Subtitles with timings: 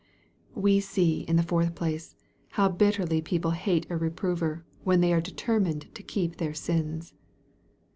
[0.55, 2.15] We see, in the fourth place,
[2.57, 7.13] how Utterly people hate a reprover', when they are determined to keep their sins.